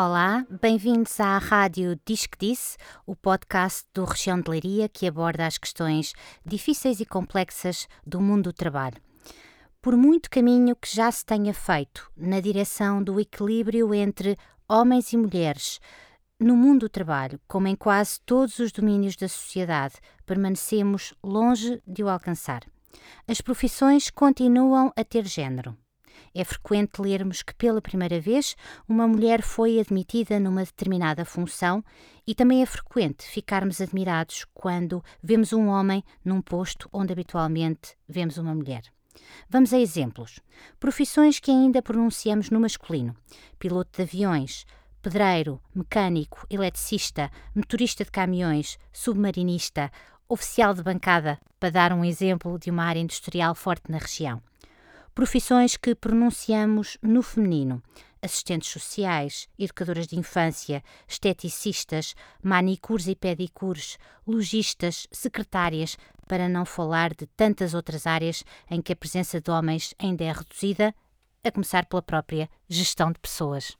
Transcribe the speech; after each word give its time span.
Olá, 0.00 0.46
bem-vindos 0.62 1.18
à 1.18 1.38
Rádio 1.38 1.98
Diz 2.06 2.24
que 2.24 2.38
Disse, 2.38 2.76
o 3.04 3.16
podcast 3.16 3.84
do 3.92 4.04
Região 4.04 4.40
de 4.40 4.48
Leiria 4.48 4.88
que 4.88 5.08
aborda 5.08 5.44
as 5.44 5.58
questões 5.58 6.12
difíceis 6.46 7.00
e 7.00 7.04
complexas 7.04 7.88
do 8.06 8.20
mundo 8.20 8.44
do 8.44 8.52
trabalho. 8.52 9.02
Por 9.82 9.96
muito 9.96 10.30
caminho 10.30 10.76
que 10.76 10.94
já 10.94 11.10
se 11.10 11.24
tenha 11.24 11.52
feito 11.52 12.08
na 12.16 12.38
direção 12.38 13.02
do 13.02 13.18
equilíbrio 13.18 13.92
entre 13.92 14.36
homens 14.68 15.12
e 15.12 15.16
mulheres 15.16 15.80
no 16.38 16.56
mundo 16.56 16.80
do 16.80 16.88
trabalho, 16.88 17.40
como 17.48 17.66
em 17.66 17.74
quase 17.74 18.20
todos 18.24 18.58
os 18.58 18.70
domínios 18.70 19.16
da 19.16 19.26
sociedade, 19.26 19.96
permanecemos 20.24 21.12
longe 21.24 21.82
de 21.86 22.04
o 22.04 22.08
alcançar. 22.08 22.62
As 23.26 23.40
profissões 23.40 24.10
continuam 24.10 24.92
a 24.94 25.02
ter 25.02 25.26
género. 25.26 25.76
É 26.34 26.44
frequente 26.44 27.00
lermos 27.00 27.42
que, 27.42 27.54
pela 27.54 27.80
primeira 27.80 28.20
vez, 28.20 28.54
uma 28.88 29.08
mulher 29.08 29.42
foi 29.42 29.80
admitida 29.80 30.38
numa 30.38 30.64
determinada 30.64 31.24
função 31.24 31.82
e 32.26 32.34
também 32.34 32.62
é 32.62 32.66
frequente 32.66 33.24
ficarmos 33.24 33.80
admirados 33.80 34.44
quando 34.52 35.02
vemos 35.22 35.52
um 35.52 35.68
homem 35.68 36.04
num 36.24 36.42
posto 36.42 36.88
onde 36.92 37.12
habitualmente 37.12 37.96
vemos 38.08 38.36
uma 38.36 38.54
mulher. 38.54 38.82
Vamos 39.48 39.72
a 39.72 39.78
exemplos. 39.78 40.40
Profissões 40.78 41.38
que 41.40 41.50
ainda 41.50 41.82
pronunciamos 41.82 42.50
no 42.50 42.60
masculino: 42.60 43.16
piloto 43.58 43.90
de 43.96 44.02
aviões, 44.02 44.66
pedreiro, 45.02 45.60
mecânico, 45.74 46.46
eletricista, 46.50 47.30
motorista 47.54 48.04
de 48.04 48.10
caminhões, 48.10 48.78
submarinista, 48.92 49.90
oficial 50.28 50.74
de 50.74 50.82
bancada, 50.82 51.38
para 51.58 51.70
dar 51.70 51.92
um 51.92 52.04
exemplo 52.04 52.58
de 52.58 52.70
uma 52.70 52.84
área 52.84 53.00
industrial 53.00 53.54
forte 53.54 53.90
na 53.90 53.98
região. 53.98 54.42
Profissões 55.14 55.76
que 55.76 55.94
pronunciamos 55.94 56.98
no 57.02 57.22
feminino: 57.22 57.82
assistentes 58.22 58.70
sociais, 58.70 59.48
educadoras 59.58 60.06
de 60.06 60.18
infância, 60.18 60.82
esteticistas, 61.08 62.14
manicures 62.42 63.08
e 63.08 63.16
pedicures, 63.16 63.98
logistas, 64.26 65.06
secretárias, 65.10 65.96
para 66.28 66.48
não 66.48 66.64
falar 66.64 67.14
de 67.14 67.26
tantas 67.26 67.74
outras 67.74 68.06
áreas 68.06 68.44
em 68.70 68.80
que 68.82 68.92
a 68.92 68.96
presença 68.96 69.40
de 69.40 69.50
homens 69.50 69.94
ainda 69.98 70.22
é 70.22 70.30
reduzida, 70.30 70.94
a 71.42 71.50
começar 71.50 71.86
pela 71.86 72.02
própria 72.02 72.48
gestão 72.68 73.10
de 73.10 73.18
pessoas. 73.18 73.76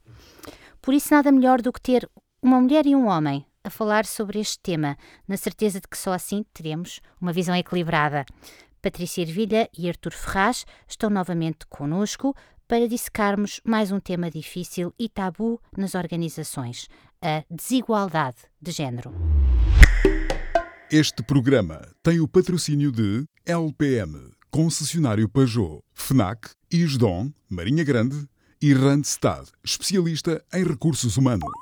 Por 0.81 0.93
isso, 0.93 1.13
nada 1.13 1.31
melhor 1.31 1.61
do 1.61 1.71
que 1.71 1.81
ter 1.81 2.09
uma 2.41 2.59
mulher 2.59 2.85
e 2.85 2.95
um 2.95 3.07
homem 3.07 3.45
a 3.63 3.69
falar 3.69 4.05
sobre 4.05 4.39
este 4.39 4.59
tema, 4.59 4.97
na 5.27 5.37
certeza 5.37 5.79
de 5.79 5.87
que 5.87 5.97
só 5.97 6.13
assim 6.13 6.43
teremos 6.53 6.99
uma 7.21 7.33
visão 7.33 7.55
equilibrada. 7.55 8.25
Patrícia 8.81 9.21
Ervilha 9.21 9.69
e 9.77 9.87
Artur 9.87 10.13
Ferraz 10.13 10.65
estão 10.87 11.09
novamente 11.09 11.65
conosco 11.67 12.35
para 12.67 12.87
dissecarmos 12.87 13.59
mais 13.63 13.91
um 13.91 13.99
tema 13.99 14.31
difícil 14.31 14.93
e 14.97 15.09
tabu 15.09 15.61
nas 15.75 15.95
organizações: 15.95 16.87
a 17.21 17.43
desigualdade 17.49 18.37
de 18.61 18.71
género. 18.71 19.11
Este 20.91 21.21
programa 21.21 21.87
tem 22.01 22.19
o 22.19 22.27
patrocínio 22.27 22.91
de 22.91 23.23
LPM, 23.45 24.31
concessionário 24.49 25.29
Peugeot, 25.29 25.83
FNAC, 25.93 26.49
Isdom, 26.71 27.31
Marinha 27.47 27.83
Grande 27.83 28.27
e 28.59 28.73
Randstad, 28.73 29.49
especialista 29.63 30.43
em 30.51 30.63
recursos 30.63 31.15
humanos. 31.15 31.53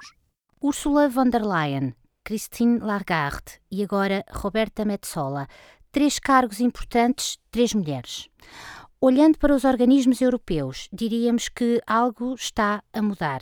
Ursula 0.62 1.10
von 1.10 1.30
der 1.30 1.46
Leyen, 1.46 1.94
Christine 2.24 2.80
Lagarde 2.80 3.60
e 3.70 3.84
agora 3.84 4.24
Roberta 4.32 4.86
Metsola 4.86 5.46
três 5.92 6.20
cargos 6.20 6.62
importantes, 6.62 7.38
três 7.52 7.74
mulheres. 7.74 8.30
Olhando 9.02 9.38
para 9.38 9.54
os 9.54 9.66
organismos 9.66 10.22
europeus, 10.22 10.88
diríamos 10.94 11.50
que 11.50 11.82
algo 11.86 12.34
está 12.34 12.82
a 12.94 13.02
mudar. 13.02 13.42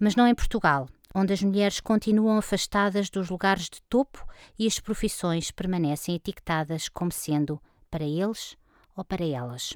Mas 0.00 0.16
não 0.16 0.26
em 0.26 0.34
Portugal, 0.34 0.88
onde 1.14 1.32
as 1.32 1.42
mulheres 1.42 1.78
continuam 1.78 2.38
afastadas 2.38 3.08
dos 3.08 3.30
lugares 3.30 3.70
de 3.70 3.80
topo 3.88 4.26
e 4.58 4.66
as 4.66 4.80
profissões 4.80 5.50
permanecem 5.50 6.16
etiquetadas 6.16 6.88
como 6.88 7.12
sendo 7.12 7.60
para 7.90 8.04
eles 8.04 8.56
ou 8.96 9.04
para 9.04 9.24
elas. 9.24 9.74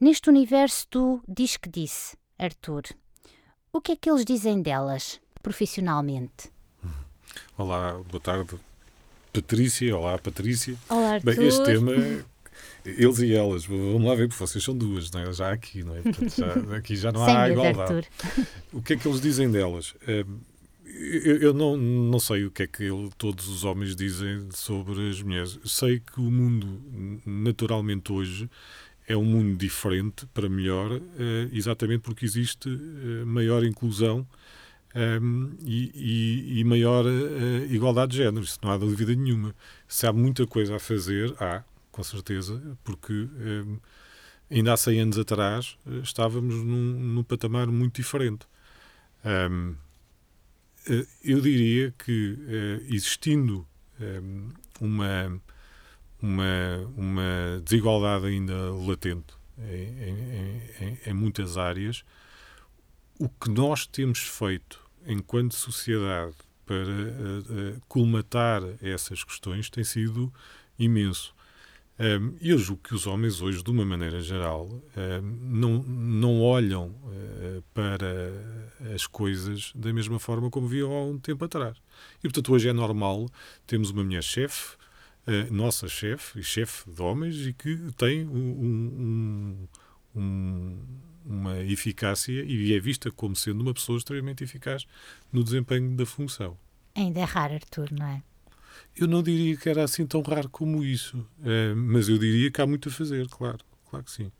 Neste 0.00 0.28
universo 0.30 0.86
do 0.90 1.20
diz 1.26 1.56
que 1.56 1.68
disse, 1.68 2.16
Arthur, 2.38 2.84
o 3.72 3.80
que 3.80 3.92
é 3.92 3.96
que 3.96 4.08
eles 4.08 4.24
dizem 4.24 4.62
delas, 4.62 5.20
profissionalmente? 5.42 6.52
Olá, 7.56 8.00
boa 8.08 8.20
tarde. 8.20 8.56
Patrícia, 9.32 9.96
olá 9.96 10.18
Patrícia. 10.18 10.76
Olá, 10.88 11.14
Arthur. 11.14 11.34
Bem, 11.34 11.46
este 11.46 11.64
tema, 11.64 11.92
eles 12.84 13.18
e 13.20 13.34
elas, 13.34 13.64
vamos 13.66 14.04
lá 14.04 14.14
ver, 14.14 14.28
porque 14.28 14.44
vocês 14.46 14.62
são 14.62 14.76
duas, 14.76 15.10
não 15.10 15.20
é? 15.20 15.32
já 15.32 15.52
aqui, 15.52 15.82
não 15.84 15.96
é? 15.96 16.00
Portanto, 16.02 16.34
já, 16.36 16.76
aqui 16.76 16.96
já 16.96 17.12
não 17.12 17.24
há 17.24 17.26
igualdade. 17.52 18.08
O 18.72 18.82
que 18.82 18.92
é 18.92 18.96
que 18.96 19.06
eles 19.08 19.20
dizem 19.20 19.50
delas? 19.50 19.94
Hum, 20.06 20.38
Eu, 21.24 21.36
eu 21.36 21.54
não, 21.54 21.76
não 21.76 22.18
sei 22.18 22.44
o 22.46 22.50
que 22.50 22.62
é 22.62 22.66
que 22.66 22.82
ele- 22.82 23.10
todos 23.18 23.46
os 23.48 23.62
homens 23.62 23.94
dizem 23.94 24.48
sobre 24.52 25.08
as 25.10 25.22
mulheres. 25.22 25.58
Sei 25.64 26.00
que 26.00 26.18
o 26.18 26.30
mundo, 26.30 26.66
naturalmente 27.24 28.10
hoje, 28.12 28.48
é 29.06 29.16
um 29.16 29.22
mundo 29.24 29.56
diferente 29.56 30.26
para 30.34 30.48
melhor, 30.48 30.92
eh, 31.18 31.48
exatamente 31.52 32.00
porque 32.00 32.24
existe 32.24 32.68
eh, 32.68 33.24
maior 33.24 33.64
inclusão 33.64 34.26
um, 35.22 35.50
e, 35.64 35.92
e- 35.94 36.60
e 36.60 36.64
maior 36.64 37.04
eh, 37.06 37.66
igualdade 37.70 38.12
de 38.12 38.18
género, 38.18 38.42
isso 38.44 38.58
não 38.62 38.70
há 38.70 38.76
dúvida 38.78 39.14
nenhuma. 39.14 39.54
Se 39.86 40.06
há 40.06 40.12
muita 40.12 40.46
coisa 40.46 40.76
a 40.76 40.78
fazer, 40.78 41.34
há, 41.38 41.62
com 41.98 42.04
certeza, 42.04 42.78
porque 42.84 43.12
um, 43.12 43.80
ainda 44.48 44.72
há 44.72 44.76
100 44.76 45.00
anos 45.00 45.18
atrás 45.18 45.76
eh, 45.84 45.98
estávamos 46.00 46.54
num, 46.54 46.92
num 47.14 47.24
patamar 47.24 47.66
muito 47.66 47.96
diferente. 47.96 48.46
Um, 49.24 49.74
eh, 50.88 51.06
eu 51.24 51.40
diria 51.40 51.92
que 51.98 52.38
eh, 52.46 52.86
existindo 52.94 53.66
um, 54.00 54.50
uma, 54.80 55.42
uma, 56.22 56.92
uma 56.96 57.62
desigualdade 57.64 58.26
ainda 58.26 58.54
latente 58.74 59.34
em, 59.58 60.84
em- 60.86 60.98
em- 61.04 61.14
muitas 61.14 61.56
áreas, 61.56 62.04
o 63.18 63.28
que 63.28 63.50
nós 63.50 63.86
temos 63.88 64.20
feito 64.20 64.80
enquanto 65.04 65.56
sociedade 65.56 66.36
para 66.64 66.76
eh, 66.76 67.74
eh, 67.74 67.80
colmatar 67.88 68.62
essas 68.80 69.24
questões 69.24 69.68
tem 69.68 69.82
sido 69.82 70.32
imenso. 70.78 71.34
Eu 72.40 72.58
julgo 72.58 72.82
que 72.82 72.94
os 72.94 73.06
homens 73.08 73.40
hoje, 73.42 73.62
de 73.62 73.70
uma 73.70 73.84
maneira 73.84 74.20
geral, 74.20 74.68
não, 75.42 75.82
não 75.82 76.40
olham 76.40 76.94
eh, 77.12 77.60
para 77.74 78.94
as 78.94 79.04
coisas 79.06 79.72
da 79.74 79.92
mesma 79.92 80.18
forma 80.20 80.48
como 80.48 80.68
viam 80.68 80.92
há 80.92 81.04
um 81.04 81.18
tempo 81.18 81.44
atrás. 81.44 81.76
E, 82.18 82.22
portanto, 82.22 82.52
hoje 82.52 82.68
é 82.68 82.72
normal 82.72 83.28
termos 83.66 83.90
uma 83.90 84.04
mulher 84.04 84.22
chefe, 84.22 84.76
eh, 85.26 85.48
nossa 85.50 85.88
chefe, 85.88 86.38
e 86.38 86.42
chefe 86.44 86.88
de 86.88 87.02
homens, 87.02 87.36
e 87.46 87.52
que 87.52 87.76
tem 87.96 88.24
um- 88.28 89.58
um- 90.14 90.20
um- 90.20 90.78
uma 91.26 91.58
eficácia 91.64 92.44
e 92.44 92.72
é 92.74 92.78
vista 92.78 93.10
como 93.10 93.34
sendo 93.34 93.60
uma 93.60 93.74
pessoa 93.74 93.98
extremamente 93.98 94.44
eficaz 94.44 94.86
no 95.32 95.42
desempenho 95.42 95.96
da 95.96 96.06
função. 96.06 96.56
Ainda 96.94 97.20
é 97.20 97.24
raro, 97.24 97.54
Arthur, 97.54 97.88
não 97.92 98.06
é? 98.06 98.22
Eu 98.96 99.06
não 99.06 99.22
diria 99.22 99.56
que 99.56 99.68
era 99.68 99.84
assim 99.84 100.06
tão 100.06 100.20
raro 100.22 100.48
como 100.50 100.82
isso, 100.84 101.24
eh, 101.44 101.74
mas 101.74 102.08
eu 102.08 102.18
diria 102.18 102.50
que 102.50 102.60
há 102.60 102.66
muito 102.66 102.88
a 102.88 102.92
fazer, 102.92 103.28
claro, 103.28 103.58
claro 103.90 104.04
que 104.04 104.10
sim. 104.10 104.32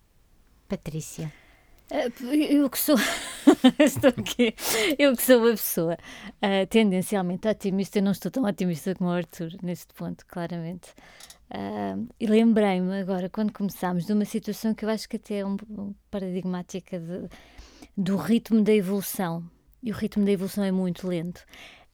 Patrícia. 0.69 1.33
Ah, 1.91 2.11
Eu 2.51 2.69
que 2.69 2.79
sou. 2.79 2.97
estou 3.79 4.11
aqui. 4.11 4.55
Eu 4.99 5.17
que 5.17 5.23
sou 5.23 5.39
uma 5.39 5.51
pessoa 5.51 5.97
ah, 6.43 6.67
tendencialmente 6.69 7.49
otimista, 7.49 7.99
eu 7.99 8.03
não 8.03 8.13
estou 8.13 8.31
tão 8.31 8.45
otimista 8.45 8.95
como 8.95 9.09
o 9.11 9.13
Arthur 9.13 9.51
neste 9.63 9.95
ponto, 9.95 10.27
claramente. 10.27 10.91
Ah, 11.51 11.97
e 12.21 12.27
lembrei-me 12.27 13.01
agora, 13.01 13.31
quando 13.31 13.53
começámos, 13.53 14.05
de 14.05 14.13
uma 14.13 14.27
situação 14.27 14.75
que 14.75 14.85
eu 14.85 14.91
acho 14.91 15.09
que 15.09 15.17
até 15.17 15.39
é 15.39 15.47
um, 15.47 15.57
um 15.71 15.95
paradigmática 16.11 16.99
de- 17.01 17.29
do 17.97 18.17
ritmo 18.17 18.63
da 18.63 18.75
evolução. 18.75 19.49
E 19.83 19.91
o 19.91 19.95
ritmo 19.95 20.25
da 20.27 20.33
evolução 20.33 20.65
é 20.65 20.73
muito 20.73 21.07
lento. 21.09 21.43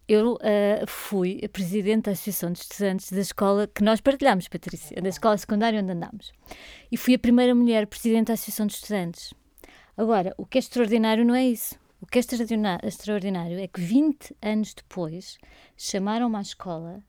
Eu 0.07 0.39
ah, 0.43 0.85
fui 0.87 1.41
a 1.43 1.49
presidente 1.49 2.05
da 2.05 2.13
Associação 2.13 2.53
de 2.53 2.59
Estudantes 2.59 3.11
da 3.11 3.21
escola 3.21 3.67
que 3.67 3.83
nós 3.83 4.01
partilhamos, 4.01 4.49
Patrícia, 4.49 5.01
da 5.01 5.09
escola 5.09 5.37
secundária 5.39 5.81
onde 5.81 5.93
andámos. 5.93 6.33
E 6.93 6.97
fui 6.97 7.15
a 7.15 7.19
primeira 7.19 7.55
mulher 7.55 7.87
presidente 7.87 8.27
da 8.27 8.35
Associação 8.35 8.67
de 8.67 8.75
Estudantes. 8.75 9.33
Agora, 9.97 10.35
o 10.37 10.45
que 10.45 10.59
é 10.59 10.61
extraordinário 10.61 11.25
não 11.25 11.35
é 11.35 11.47
isso. 11.47 11.79
O 12.03 12.07
que 12.07 12.19
é 12.19 12.21
extraordinário 12.21 13.59
é 13.59 13.67
que 13.67 13.81
20 13.81 14.37
anos 14.43 14.75
depois 14.75 15.39
chamaram-me 15.75 16.37
à 16.37 16.43
escola 16.43 17.03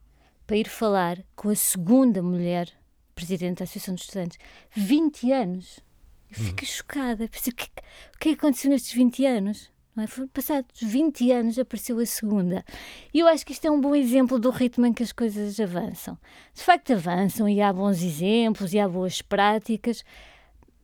para 0.48 0.56
ir 0.56 0.70
falar 0.70 1.22
com 1.36 1.50
a 1.50 1.56
segunda 1.56 2.24
mulher 2.24 2.72
presidente 3.14 3.58
da 3.58 3.64
Associação 3.66 3.96
de 3.96 4.02
Estudantes. 4.02 4.38
20 4.72 5.32
anos! 5.34 5.80
Eu 6.30 6.38
fiquei 6.38 6.68
chocada. 6.68 7.28
Pensei, 7.28 7.52
o 7.52 7.56
que, 7.56 7.64
é 7.64 7.82
o 7.82 7.82
é 7.82 8.20
que 8.20 8.30
aconteceu 8.30 8.72
nestes 8.72 8.94
20 8.94 9.26
anos? 9.26 9.70
Não 9.96 10.04
é? 10.04 10.08
Passados 10.34 10.82
20 10.82 11.32
anos 11.32 11.58
apareceu 11.58 12.00
a 12.00 12.06
segunda. 12.06 12.66
E 13.14 13.20
eu 13.20 13.28
acho 13.28 13.46
que 13.46 13.54
isto 13.54 13.66
é 13.66 13.72
um 13.72 13.80
bom 13.80 13.96
exemplo 13.96 14.38
do 14.38 14.50
ritmo 14.50 14.86
em 14.86 14.94
que 14.94 15.04
as 15.04 15.12
coisas 15.12 15.60
avançam. 15.60 16.18
De 16.54 16.62
facto, 16.62 16.92
avançam 16.92 17.48
e 17.48 17.62
há 17.62 17.72
bons 17.72 18.04
exemplos 18.04 18.74
e 18.74 18.80
há 18.80 18.90
boas 18.90 19.22
práticas, 19.22 20.04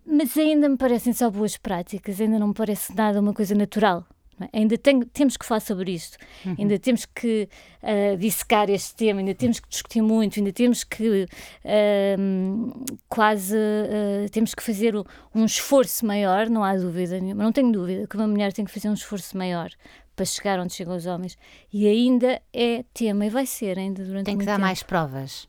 mas 0.05 0.37
ainda 0.37 0.69
me 0.69 0.77
parecem 0.77 1.11
só 1.13 1.29
boas 1.29 1.57
práticas, 1.57 2.21
ainda 2.21 2.39
não 2.39 2.49
me 2.49 2.53
parece 2.53 2.95
nada 2.95 3.19
uma 3.19 3.33
coisa 3.33 3.53
natural. 3.53 4.05
É? 4.51 4.59
Ainda 4.59 4.77
tem, 4.77 5.01
temos 5.01 5.37
que 5.37 5.45
falar 5.45 5.59
sobre 5.59 5.91
isto, 5.91 6.17
uhum. 6.45 6.55
ainda 6.59 6.79
temos 6.79 7.05
que 7.05 7.47
uh, 7.83 8.17
dissecar 8.17 8.69
este 8.69 8.95
tema, 8.95 9.19
ainda 9.19 9.35
temos 9.35 9.59
que 9.59 9.69
discutir 9.69 10.01
muito, 10.01 10.39
ainda 10.39 10.51
temos 10.51 10.83
que 10.83 11.23
uh, 11.25 12.85
quase 13.09 13.55
uh, 13.55 14.29
temos 14.31 14.53
que 14.53 14.63
fazer 14.63 14.95
um 15.33 15.45
esforço 15.45 16.05
maior, 16.05 16.49
não 16.49 16.63
há 16.63 16.75
dúvida 16.75 17.19
nenhuma, 17.19 17.43
não 17.43 17.51
tenho 17.51 17.71
dúvida 17.71 18.07
que 18.07 18.15
uma 18.15 18.27
mulher 18.27 18.53
tem 18.53 18.65
que 18.65 18.71
fazer 18.71 18.89
um 18.89 18.93
esforço 18.93 19.37
maior 19.37 19.69
para 20.15 20.25
chegar 20.25 20.59
onde 20.59 20.73
chegam 20.73 20.95
os 20.95 21.05
homens 21.05 21.37
e 21.71 21.87
ainda 21.87 22.41
é 22.53 22.83
tema 22.93 23.25
e 23.25 23.29
vai 23.29 23.45
ser 23.45 23.79
ainda 23.79 24.03
durante 24.03 24.25
tem 24.25 24.37
que 24.37 24.45
dar 24.45 24.53
tempo. 24.53 24.61
mais 24.61 24.83
provas 24.83 25.47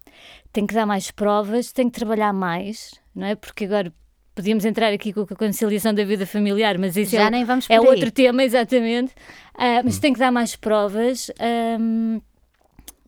tem 0.52 0.66
que 0.66 0.74
dar 0.74 0.86
mais 0.86 1.10
provas 1.10 1.72
tem 1.72 1.90
que 1.90 1.98
trabalhar 1.98 2.32
mais 2.32 2.94
não 3.14 3.26
é 3.26 3.34
porque 3.34 3.64
agora 3.64 3.92
podíamos 4.34 4.64
entrar 4.64 4.92
aqui 4.92 5.12
com 5.12 5.20
a 5.20 5.26
conciliação 5.26 5.92
da 5.94 6.04
vida 6.04 6.26
familiar, 6.26 6.78
mas 6.78 6.96
isso 6.96 7.12
Já 7.12 7.26
é, 7.26 7.30
nem 7.30 7.44
vamos 7.44 7.66
é 7.68 7.80
outro 7.80 8.10
tema, 8.10 8.42
exatamente. 8.42 9.12
Uh, 9.54 9.82
mas 9.84 9.96
hum. 9.96 10.00
tem 10.00 10.12
que 10.12 10.18
dar 10.18 10.30
mais 10.30 10.56
provas. 10.56 11.30
Um, 11.78 12.20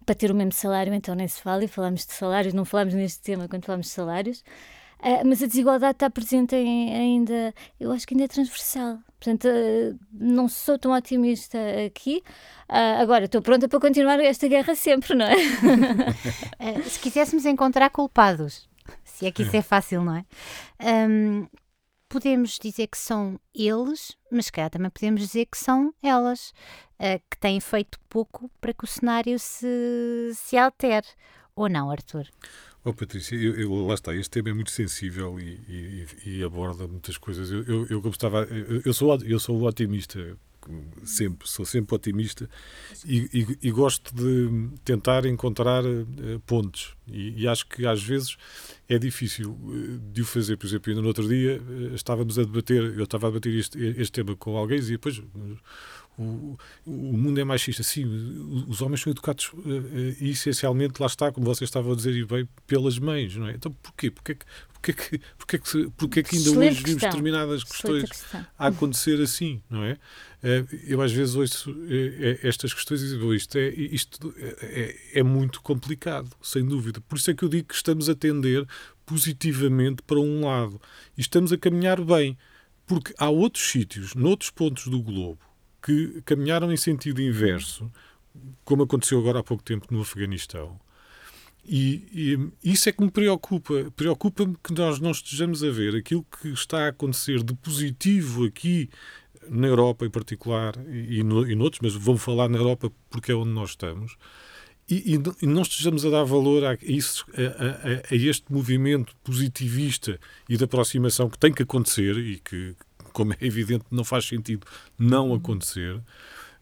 para 0.05 0.15
ter 0.15 0.31
o 0.31 0.35
mesmo 0.35 0.53
salário, 0.53 0.93
então 0.93 1.15
nem 1.15 1.27
se 1.27 1.41
fala, 1.41 1.65
e 1.65 1.69
falamos 1.69 2.05
de 2.07 2.13
salários, 2.13 2.55
não 2.55 2.65
falamos 2.65 2.95
neste 2.95 3.23
tema 3.23 3.49
quando 3.49 3.65
falamos 3.65 3.87
de 3.87 3.93
salários, 3.93 4.41
uh, 5.01 5.27
mas 5.27 5.43
a 5.43 5.47
desigualdade 5.47 5.97
está 5.97 6.11
presente 6.11 6.55
em, 6.55 6.95
ainda, 6.95 7.55
eu 7.81 7.91
acho 7.91 8.07
que 8.07 8.15
ainda 8.15 8.25
é 8.25 8.29
transversal. 8.29 8.99
Portanto, 9.19 9.49
uh, 9.49 9.99
não 10.13 10.49
sou 10.49 10.79
tão 10.79 10.93
otimista 10.93 11.59
aqui. 11.87 12.23
Uh, 12.69 13.01
agora, 13.01 13.25
estou 13.25 13.41
pronta 13.41 13.67
para 13.67 13.81
continuar 13.81 14.21
esta 14.21 14.47
guerra 14.47 14.75
sempre, 14.75 15.15
não 15.15 15.25
é? 15.25 15.37
se 16.85 17.01
quiséssemos 17.01 17.47
encontrar 17.47 17.89
culpados, 17.89 18.69
se 19.15 19.27
é 19.27 19.31
que 19.31 19.43
isso 19.43 19.57
é 19.57 19.63
fácil, 19.63 20.03
não 20.03 20.17
é? 20.17 20.25
Um, 21.09 21.47
podemos 22.09 22.59
dizer 22.61 22.89
que 22.89 22.99
são 22.99 23.39
eles, 23.55 24.17
mas 24.31 24.51
calhar 24.51 24.71
também 24.71 24.91
podemos 24.91 25.21
dizer 25.21 25.47
que 25.47 25.57
são 25.57 25.95
elas, 26.03 26.53
uh, 26.99 27.23
que 27.31 27.39
têm 27.39 27.61
feito 27.61 27.99
pouco 28.09 28.51
para 28.61 28.75
que 28.75 28.85
o 28.85 28.89
cenário 28.89 29.39
se, 29.39 30.33
se 30.35 30.57
altere. 30.57 31.07
Ou 31.55 31.69
não, 31.69 31.89
Arthur? 31.89 32.27
Oh, 32.85 32.93
Patrícia, 32.93 33.37
eu, 33.37 33.55
eu, 33.55 33.87
lá 33.87 33.95
está, 33.95 34.13
este 34.13 34.31
tema 34.31 34.51
é 34.51 34.53
muito 34.53 34.73
sensível 34.73 35.39
e, 35.39 35.61
e, 35.69 36.07
e 36.27 36.43
aborda 36.43 36.89
muitas 36.89 37.17
coisas. 37.17 37.53
Eu, 37.53 37.63
eu, 37.63 37.87
eu, 37.89 38.03
eu, 38.03 38.83
eu, 38.85 38.93
sou, 38.93 39.17
eu 39.25 39.39
sou 39.39 39.63
otimista 39.63 40.37
sempre, 41.05 41.49
sou 41.49 41.65
sempre 41.65 41.95
otimista 41.95 42.49
e, 43.05 43.59
e, 43.63 43.71
gosto 43.71 44.15
de 44.15 44.71
tentar 44.85 45.27
encontrar 45.27 45.85
uh, 45.85 46.41
pontos. 46.47 46.97
E, 47.07 47.43
e, 47.43 47.49
acho 47.49 47.67
que 47.67 47.87
às 47.87 48.03
vezes 48.03 48.37
é 48.89 48.99
difícil 48.99 49.51
uh, 49.51 49.99
de 50.13 50.23
o 50.23 50.25
fazer. 50.25 50.57
Por 50.57 50.67
exemplo, 50.67 50.91
ainda 50.91 51.03
no 51.03 51.09
outro 51.09 51.29
dia 51.29 51.61
uh, 51.61 51.95
estávamos 51.95 52.39
a 52.39 52.43
debater, 52.43 52.83
eu 52.97 53.05
estava 53.05 53.27
a 53.27 53.31
debater 53.31 53.55
este, 53.55 53.79
este 53.79 54.13
tema 54.13 54.35
com 54.37 54.57
alguém 54.57 54.79
e 54.79 54.83
depois 54.83 55.21
o, 56.17 56.57
o 56.87 57.17
mundo 57.17 57.41
é 57.41 57.45
machista. 57.45 57.83
Sim, 57.83 58.05
os 58.69 58.81
homens 58.81 59.01
são 59.01 59.11
educados 59.11 59.51
uh, 59.53 59.59
uh, 59.59 60.17
essencialmente, 60.21 61.01
lá 61.01 61.07
está, 61.07 61.33
como 61.33 61.47
vocês 61.47 61.69
estavam 61.69 61.93
a 61.93 61.97
dizer, 61.97 62.15
e 62.15 62.25
bem, 62.25 62.49
pelas 62.67 62.99
mães, 62.99 63.37
não 63.37 63.49
é? 63.49 63.55
Então 63.55 63.73
porquê? 63.83 64.11
Porquê 64.11 64.35
que, 64.35 64.47
porquê 64.73 64.93
que, 64.93 65.21
porquê 65.37 65.59
que, 65.59 65.91
porquê 65.97 66.23
que 66.23 66.37
ainda 66.37 66.49
Excelente 66.51 66.73
hoje 66.73 66.83
vimos 66.85 67.03
determinadas 67.03 67.65
questões 67.65 68.25
a 68.59 68.67
acontecer 68.69 69.21
assim, 69.21 69.61
não 69.69 69.83
é? 69.83 69.99
Eu 70.87 71.01
às 71.01 71.11
vezes 71.11 71.35
ouço 71.35 71.75
estas 72.43 72.75
questões 72.75 73.03
e 73.03 73.09
digo, 73.09 73.33
isto, 73.33 73.57
é, 73.57 73.69
isto 73.71 74.35
é, 74.37 74.47
é, 75.15 75.21
é 75.21 75.23
muito 75.23 75.63
complicado, 75.63 76.31
sem 76.43 76.63
dúvida. 76.63 76.94
Por 77.03 77.19
isso 77.19 77.31
é 77.31 77.35
que 77.35 77.45
eu 77.45 77.49
digo 77.49 77.69
que 77.69 77.75
estamos 77.75 78.09
a 78.09 78.15
tender 78.15 78.67
positivamente 79.07 80.03
para 80.03 80.19
um 80.19 80.45
lado 80.45 80.81
e 81.17 81.21
estamos 81.21 81.53
a 81.53 81.59
caminhar 81.59 82.01
bem, 82.01 82.37
porque 82.87 83.15
há 83.19 83.29
outros 83.29 83.65
sítios, 83.65 84.15
noutros 84.15 84.51
pontos 84.51 84.87
do 84.87 85.01
globo, 85.03 85.41
que 85.83 86.23
caminharam 86.25 86.73
em 86.73 86.77
sentido 86.77 87.21
inverso, 87.21 87.91
como 88.65 88.83
aconteceu 88.83 89.19
agora 89.19 89.41
há 89.41 89.43
pouco 89.43 89.63
tempo 89.63 89.87
no 89.91 90.01
Afeganistão. 90.01 90.79
E, 91.67 92.51
e 92.63 92.73
isso 92.73 92.89
é 92.89 92.93
que 92.93 93.03
me 93.03 93.11
preocupa. 93.11 93.91
Preocupa-me 93.97 94.55
que 94.63 94.75
nós 94.75 95.01
não 95.01 95.13
estejamos 95.13 95.65
a 95.65 95.71
ver 95.71 95.97
aquilo 95.97 96.27
que 96.41 96.49
está 96.49 96.85
a 96.85 96.89
acontecer 96.89 97.43
de 97.43 97.55
positivo 97.55 98.45
aqui 98.45 98.91
na 99.49 99.67
Europa 99.67 100.05
em 100.05 100.11
particular 100.11 100.75
e, 100.89 101.23
no, 101.23 101.49
e 101.49 101.55
noutros, 101.55 101.81
mas 101.83 101.95
vou 101.95 102.17
falar 102.19 102.49
na 102.49 102.59
Europa 102.59 102.93
porque 103.11 103.33
é 103.33 103.35
onde 103.35 103.51
nós 103.51 103.71
estamos. 103.71 104.17
E, 104.89 105.19
e, 105.41 105.47
não 105.47 105.63
estejamos 105.63 106.05
a 106.05 106.11
dar 106.11 106.25
valor 106.25 106.63
a, 106.65 106.77
isso, 106.83 107.25
a, 107.33 107.41
a, 107.41 108.03
a, 108.11 108.15
este 108.15 108.45
movimento 108.53 109.17
positivista 109.25 110.21
e 110.47 110.59
de 110.59 110.65
aproximação 110.65 111.31
que 111.31 111.39
tem 111.39 111.53
que 111.53 111.63
acontecer 111.63 112.19
e 112.19 112.39
que, 112.39 112.77
como 113.13 113.33
é 113.33 113.37
evidente, 113.41 113.87
não 113.91 114.05
faz 114.05 114.27
sentido 114.27 114.67
não 114.99 115.31
uhum. 115.31 115.37
acontecer, 115.37 115.99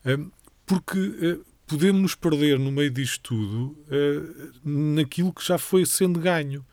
hum, 0.06 0.30
porque 0.64 0.98
hum, 0.98 1.42
podemos 1.66 2.02
nos 2.02 2.14
perder 2.14 2.60
no 2.60 2.70
meio 2.70 2.90
disto 2.90 3.34
tudo 3.34 3.76
hum, 4.64 4.94
naquilo 4.94 5.32
que 5.32 5.44
já 5.44 5.58
foi 5.58 5.84
sendo 5.84 6.20
ganho. 6.20 6.64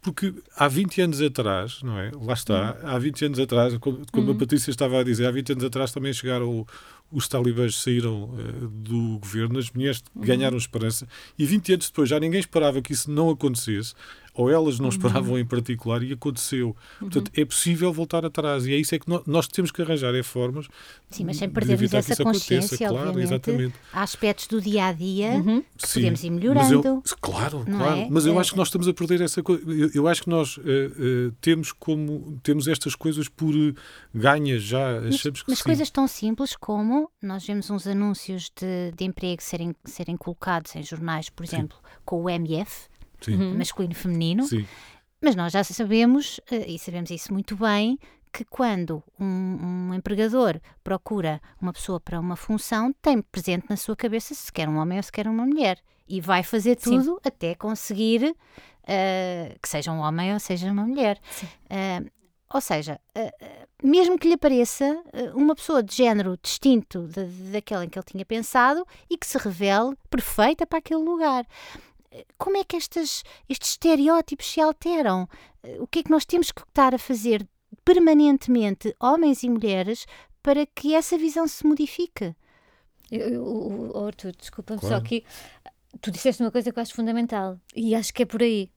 Porque 0.00 0.34
há 0.54 0.68
20 0.68 1.00
anos 1.00 1.22
atrás, 1.22 1.82
não 1.82 1.98
é? 1.98 2.10
Lá 2.14 2.34
está, 2.34 2.76
há 2.82 2.98
20 2.98 3.24
anos 3.24 3.38
atrás, 3.38 3.78
como, 3.78 4.02
como 4.12 4.32
a 4.32 4.34
Patrícia 4.34 4.70
estava 4.70 5.00
a 5.00 5.02
dizer, 5.02 5.24
há 5.24 5.30
20 5.30 5.52
anos 5.52 5.64
atrás 5.64 5.92
também 5.92 6.12
chegaram 6.12 6.66
os 7.14 7.28
talibãs 7.28 7.76
saíram 7.76 8.24
uh, 8.24 8.68
do 8.68 9.18
governo, 9.20 9.58
as 9.58 9.70
mulheres 9.70 10.02
ganharam 10.14 10.58
esperança, 10.58 11.06
e 11.38 11.46
20 11.46 11.72
anos 11.74 11.88
depois 11.88 12.08
já 12.08 12.18
ninguém 12.18 12.40
esperava 12.40 12.82
que 12.82 12.92
isso 12.92 13.10
não 13.10 13.30
acontecesse 13.30 13.94
ou 14.34 14.50
elas 14.50 14.78
não 14.78 14.86
uhum. 14.86 14.90
esperavam 14.90 15.38
em 15.38 15.46
particular 15.46 16.02
e 16.02 16.12
aconteceu. 16.12 16.68
Uhum. 17.00 17.08
Portanto, 17.08 17.30
é 17.36 17.44
possível 17.44 17.92
voltar 17.92 18.24
atrás 18.26 18.66
e 18.66 18.74
é 18.74 18.76
isso 18.76 18.94
é 18.94 18.98
que 18.98 19.06
nós, 19.26 19.46
temos 19.46 19.70
que 19.70 19.80
arranjar 19.80 20.14
é 20.14 20.22
formas 20.22 20.66
Sim, 21.08 21.24
mas 21.24 21.36
sem 21.36 21.48
perdermos 21.48 21.94
essa 21.94 22.22
consciência, 22.22 22.88
claro, 22.88 23.20
exatamente. 23.20 23.74
Há 23.92 24.02
aspectos 24.02 24.48
do 24.48 24.60
dia 24.60 24.86
a 24.86 24.92
dia 24.92 25.30
uhum. 25.32 25.62
que 25.76 25.88
Sim, 25.88 26.00
podemos 26.00 26.24
ir 26.24 26.30
melhorando. 26.30 26.82
Eu, 26.84 27.02
claro, 27.20 27.64
claro. 27.64 28.00
É? 28.00 28.08
Mas 28.10 28.26
eu 28.26 28.34
é. 28.34 28.38
acho 28.40 28.52
que 28.52 28.56
nós 28.56 28.68
estamos 28.68 28.88
a 28.88 28.92
perder 28.92 29.20
essa 29.20 29.42
coisa. 29.42 29.62
Eu, 29.70 29.90
eu, 29.94 30.08
acho 30.08 30.24
que 30.24 30.28
nós 30.28 30.56
uh, 30.56 30.60
uh, 30.60 31.32
temos 31.40 31.70
como 31.70 32.38
temos 32.42 32.66
estas 32.66 32.96
coisas 32.96 33.28
por 33.28 33.54
uh, 33.54 33.74
ganhas 34.12 34.62
já. 34.62 35.00
Mas, 35.00 35.14
achamos 35.14 35.42
que 35.42 35.50
mas 35.50 35.58
sim. 35.58 35.64
coisas 35.64 35.90
tão 35.90 36.08
simples 36.08 36.56
como 36.56 37.08
nós 37.22 37.46
vemos 37.46 37.70
uns 37.70 37.86
anúncios 37.86 38.50
de, 38.58 38.92
de 38.96 39.04
emprego 39.04 39.40
serem, 39.40 39.74
serem 39.84 40.16
colocados 40.16 40.74
em 40.74 40.82
jornais, 40.82 41.30
por 41.30 41.44
exemplo, 41.44 41.78
sim. 41.80 41.98
com 42.04 42.24
o 42.24 42.28
MF 42.28 42.88
Sim. 43.24 43.36
Uhum. 43.36 43.58
masculino 43.58 43.92
e 43.92 43.96
feminino. 43.96 44.44
Sim. 44.44 44.66
Mas 45.20 45.34
nós 45.34 45.52
já 45.52 45.64
sabemos, 45.64 46.38
eh, 46.50 46.72
e 46.72 46.78
sabemos 46.78 47.10
isso 47.10 47.32
muito 47.32 47.56
bem, 47.56 47.98
que 48.34 48.44
quando 48.44 49.02
um, 49.18 49.24
um, 49.24 49.94
empregador 49.94 50.60
procura 50.82 51.40
uma 51.62 51.72
pessoa 51.72 52.00
para 52.00 52.18
uma 52.18 52.36
função, 52.36 52.92
tem 53.00 53.22
presente 53.22 53.64
na 53.70 53.76
sua 53.76 53.94
cabeça 53.94 54.34
se 54.34 54.52
quer 54.52 54.68
um 54.68 54.76
homem 54.76 54.98
ou 54.98 55.02
se 55.02 55.12
quer 55.12 55.28
uma 55.28 55.46
mulher. 55.46 55.78
E 56.06 56.20
vai 56.20 56.42
fazer 56.42 56.76
tudo 56.76 57.14
Sim. 57.14 57.18
até 57.24 57.54
conseguir 57.54 58.34
uh, 58.84 59.58
que 59.62 59.68
seja 59.68 59.92
um 59.92 60.00
homem 60.00 60.34
ou 60.34 60.40
seja 60.40 60.70
uma 60.70 60.84
mulher. 60.84 61.18
Uh, 61.64 62.10
ou 62.52 62.60
seja, 62.60 63.00
uh, 63.16 63.66
mesmo 63.82 64.18
que 64.18 64.28
lhe 64.28 64.34
apareça 64.34 65.02
uma 65.34 65.54
pessoa 65.54 65.82
de 65.82 65.94
género 65.94 66.38
distinto 66.42 67.08
daquela 67.52 67.84
em 67.84 67.88
que 67.88 67.98
ele 67.98 68.06
tinha 68.06 68.24
pensado 68.24 68.86
e 69.08 69.16
que 69.16 69.26
se 69.26 69.38
revele 69.38 69.96
perfeita 70.10 70.66
para 70.66 70.78
aquele 70.78 71.02
lugar 71.02 71.46
como 72.38 72.56
é 72.56 72.64
que 72.64 72.76
estas, 72.76 73.22
estes 73.48 73.70
estereótipos 73.70 74.46
se 74.46 74.60
alteram? 74.60 75.28
Eh, 75.62 75.78
o 75.80 75.86
que 75.86 76.00
é 76.00 76.02
que 76.02 76.10
nós 76.10 76.24
temos 76.24 76.52
que 76.52 76.62
estar 76.62 76.94
a 76.94 76.98
fazer 76.98 77.46
permanentemente, 77.84 78.94
homens 79.00 79.42
e 79.42 79.48
mulheres, 79.48 80.06
para 80.42 80.66
que 80.66 80.94
essa 80.94 81.18
visão 81.18 81.46
se 81.48 81.66
modifique? 81.66 82.34
Eu, 83.10 83.28
eu, 83.28 84.06
Arthur, 84.06 84.32
desculpa-me 84.36 84.80
claro. 84.80 84.96
só 84.96 85.00
que 85.00 85.24
tu 86.00 86.10
disseste 86.10 86.42
uma 86.42 86.50
coisa 86.50 86.72
que 86.72 86.78
eu 86.78 86.82
acho 86.82 86.94
fundamental 86.94 87.58
e 87.74 87.94
acho 87.94 88.12
que 88.12 88.22
é 88.22 88.26
por 88.26 88.42
aí 88.42 88.70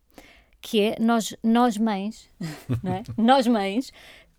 que 0.62 0.82
é 0.82 0.98
nós, 1.00 1.36
nós 1.44 1.78
mães, 1.78 2.30
é? 2.84 3.04
nós 3.22 3.48
mães, 3.48 3.92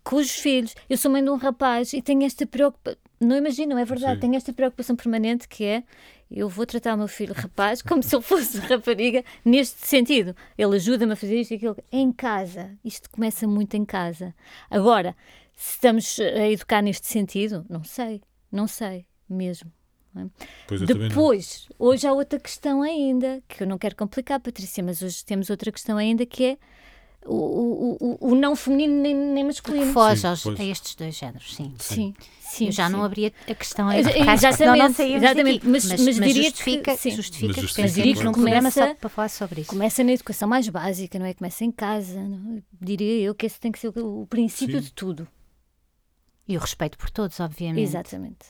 com 0.03 0.17
os 0.17 0.31
filhos. 0.31 0.75
Eu 0.89 0.97
sou 0.97 1.11
mãe 1.11 1.23
de 1.23 1.29
um 1.29 1.35
rapaz 1.35 1.93
e 1.93 2.01
tenho 2.01 2.23
esta 2.23 2.45
preocupação. 2.45 2.99
Não 3.19 3.35
imagino, 3.35 3.77
é 3.77 3.85
verdade. 3.85 4.15
Sim. 4.15 4.19
Tenho 4.21 4.35
esta 4.35 4.53
preocupação 4.53 4.95
permanente 4.95 5.47
que 5.47 5.63
é 5.65 5.83
eu 6.29 6.47
vou 6.47 6.65
tratar 6.65 6.93
o 6.93 6.97
meu 6.97 7.07
filho 7.07 7.33
rapaz 7.33 7.81
como 7.81 8.03
se 8.03 8.15
ele 8.15 8.23
fosse 8.23 8.57
rapariga 8.67 9.23
neste 9.43 9.85
sentido. 9.85 10.35
Ele 10.57 10.75
ajuda-me 10.75 11.13
a 11.13 11.15
fazer 11.15 11.39
isto 11.39 11.51
e 11.51 11.55
aquilo. 11.55 11.77
Em 11.91 12.11
casa. 12.11 12.77
Isto 12.83 13.09
começa 13.09 13.47
muito 13.47 13.75
em 13.75 13.83
casa. 13.83 14.35
Agora, 14.69 15.15
se 15.55 15.73
estamos 15.73 16.19
a 16.19 16.47
educar 16.47 16.81
neste 16.81 17.07
sentido, 17.07 17.65
não 17.69 17.83
sei. 17.83 18.21
Não 18.51 18.67
sei 18.67 19.05
mesmo. 19.29 19.71
É? 20.15 20.85
Depois, 20.85 21.67
hoje 21.77 22.07
há 22.07 22.13
outra 22.13 22.39
questão 22.39 22.81
ainda, 22.81 23.43
que 23.47 23.61
eu 23.61 23.67
não 23.67 23.77
quero 23.77 23.95
complicar, 23.95 24.39
Patrícia, 24.39 24.83
mas 24.83 25.01
hoje 25.01 25.23
temos 25.23 25.49
outra 25.49 25.71
questão 25.71 25.97
ainda 25.97 26.25
que 26.25 26.43
é 26.45 26.57
o, 27.25 27.97
o, 27.99 28.17
o, 28.31 28.35
não 28.35 28.55
feminino 28.55 29.01
nem, 29.01 29.13
nem 29.15 29.43
masculino. 29.43 29.87
Que 29.87 29.93
foge 29.93 30.21
Sim, 30.21 30.27
aos, 30.27 30.47
a 30.47 30.63
estes 30.63 30.95
dois 30.95 31.15
géneros, 31.15 31.53
sim. 31.55 31.73
Sim, 31.77 32.13
sim. 32.39 32.65
Eu 32.67 32.71
já 32.71 32.87
sim. 32.87 32.93
não 32.93 33.03
abria 33.03 33.33
a 33.47 33.53
questão 33.55 33.87
aí. 33.89 33.99
Ex- 33.99 34.07
porque 34.07 34.19
acho 34.29 34.47
que 34.47 34.53
senão 34.53 34.75
não 34.77 34.85
exatamente, 34.87 35.15
exatamente, 35.17 35.55
daqui. 35.59 35.67
mas- 35.69 35.85
mas 35.85 36.15
diria 36.15 36.33
que 36.33 36.43
justifica, 36.43 36.97
sim. 36.97 37.11
justifica 37.11 37.47
Mas 37.47 37.55
que 37.55 37.61
justifica, 37.61 38.23
num 38.23 38.31
programa 38.31 38.71
só 38.71 38.81
Começa- 38.81 38.95
para 38.99 39.09
falar 39.09 39.29
sobre 39.29 39.61
isso. 39.61 39.69
Começa 39.69 40.03
na 40.03 40.11
educação 40.13 40.47
mais 40.49 40.67
básica, 40.69 41.19
não 41.19 41.25
é? 41.25 41.33
Começa 41.33 41.63
em 41.65 41.71
casa. 41.71 42.21
não 42.21 42.57
é? 42.57 42.61
Diria 42.81 43.21
eu 43.25 43.35
que 43.35 43.45
esse 43.45 43.59
tem 43.59 43.71
que 43.71 43.79
ser 43.79 43.89
o, 43.97 44.25
princípio 44.27 44.79
Sim. 44.79 44.85
de 44.85 44.93
tudo. 44.93 45.27
E 46.47 46.57
o 46.57 46.59
respeito 46.59 46.97
por 46.97 47.09
todos, 47.11 47.39
obviamente. 47.39 47.81
Exatamente. 47.83 48.47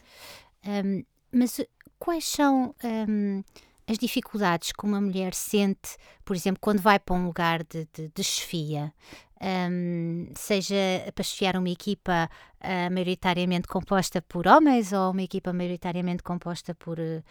Hum, 0.65 1.03
mas 1.31 1.59
quais 1.97 2.25
são 2.25 2.73
hum, 3.09 3.43
as 3.89 3.97
dificuldades 3.97 4.71
que 4.71 4.85
uma 4.85 5.01
mulher 5.01 5.33
sente, 5.33 5.97
por 6.23 6.35
exemplo, 6.35 6.59
quando 6.61 6.79
vai 6.79 6.99
para 6.99 7.15
um 7.15 7.25
lugar 7.25 7.63
de, 7.63 7.87
de, 7.93 8.11
de 8.13 8.23
chefia? 8.23 8.93
Hum, 9.41 10.27
seja 10.35 10.75
para 11.15 11.23
chefiar 11.23 11.55
uma 11.55 11.69
equipa 11.69 12.29
ah, 12.59 12.89
maioritariamente 12.89 13.67
composta 13.67 14.21
por 14.21 14.45
homens 14.47 14.91
ou 14.91 15.11
uma 15.11 15.23
equipa 15.23 15.53
maioritariamente 15.53 16.21
composta 16.21 16.75
por, 16.75 16.99
eh, 16.99 17.23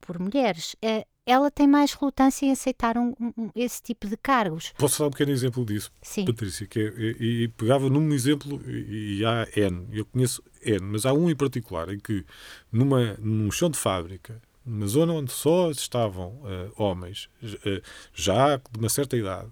por 0.00 0.18
mulheres. 0.20 0.76
Eh, 0.80 1.04
ela 1.26 1.50
tem 1.50 1.66
mais 1.66 1.92
relutância 1.92 2.46
em 2.46 2.52
aceitar 2.52 2.96
um- 2.96 3.12
um- 3.20 3.32
um- 3.36 3.50
esse 3.56 3.82
tipo 3.82 4.06
de 4.06 4.16
cargos. 4.16 4.72
Posso 4.78 5.00
dar 5.00 5.08
um 5.08 5.10
pequeno 5.10 5.32
exemplo 5.32 5.64
disso, 5.66 5.90
Sim. 6.00 6.24
Patrícia? 6.24 6.64
Que 6.66 6.78
é, 6.80 6.82
e, 7.22 7.42
e 7.42 7.48
pegava 7.48 7.90
num 7.90 8.12
exemplo, 8.12 8.62
e, 8.70 9.18
e 9.18 9.24
há 9.26 9.46
N, 9.56 9.88
eu 9.90 10.06
conheço 10.06 10.42
N, 10.64 10.80
mas 10.80 11.04
há 11.04 11.12
um 11.12 11.28
em 11.28 11.36
particular 11.36 11.92
em 11.92 11.98
que, 11.98 12.24
numa, 12.72 13.14
num 13.18 13.50
chão 13.50 13.68
de 13.68 13.76
fábrica, 13.76 14.40
numa 14.68 14.86
zona 14.86 15.12
onde 15.12 15.32
só 15.32 15.70
estavam 15.70 16.40
eh, 16.44 16.70
homens, 16.76 17.28
eh, 17.42 17.82
já 18.14 18.56
de 18.56 18.78
uma 18.78 18.88
certa 18.88 19.16
idade, 19.16 19.50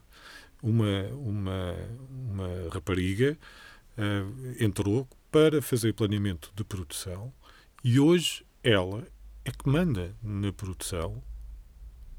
uma, 0.62 1.04
uma, 1.14 1.74
uma 2.10 2.48
rapariga 2.72 3.38
eh, 3.96 4.64
entrou 4.64 5.08
para 5.30 5.60
fazer 5.62 5.92
planeamento 5.94 6.52
de 6.54 6.62
produção 6.64 7.32
e 7.82 7.98
hoje 8.00 8.44
ela 8.62 9.06
é 9.44 9.50
que 9.50 9.68
manda 9.68 10.14
na 10.22 10.52
produção 10.52 11.22